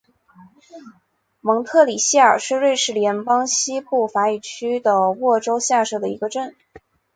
[1.41, 6.55] 蒙特里谢尔是瑞士联邦西部法语区的沃州下设的一个镇。